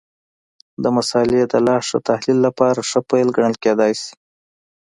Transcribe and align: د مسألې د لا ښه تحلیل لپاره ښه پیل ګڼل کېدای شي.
د 0.83 0.85
مسألې 0.97 1.41
د 1.51 1.53
لا 1.67 1.77
ښه 1.87 1.97
تحلیل 2.09 2.39
لپاره 2.47 2.79
ښه 2.89 2.99
پیل 3.09 3.27
ګڼل 3.37 3.55
کېدای 3.63 3.93
شي. 4.01 4.13